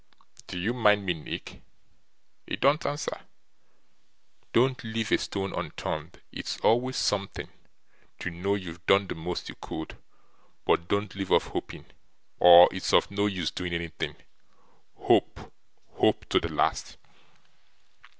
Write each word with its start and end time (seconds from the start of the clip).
Do 0.47 0.57
you 0.57 0.73
mind 0.73 1.05
me, 1.05 1.13
Nick? 1.13 1.61
It 2.47 2.59
don't 2.59 2.83
answer. 2.87 3.21
Don't 4.51 4.83
leave 4.83 5.11
a 5.11 5.19
stone 5.19 5.53
unturned. 5.53 6.19
It's 6.31 6.59
always 6.61 6.97
something, 6.97 7.49
to 8.17 8.31
know 8.31 8.55
you've 8.55 8.83
done 8.87 9.05
the 9.05 9.13
most 9.13 9.47
you 9.47 9.53
could. 9.61 9.95
But, 10.65 10.87
don't 10.87 11.13
leave 11.13 11.31
off 11.31 11.49
hoping, 11.49 11.85
or 12.39 12.67
it's 12.71 12.93
of 12.93 13.11
no 13.11 13.27
use 13.27 13.51
doing 13.51 13.73
anything. 13.75 14.15
Hope, 14.97 15.53
hope, 15.91 16.25
to 16.29 16.39
the 16.39 16.49
last! 16.51 16.97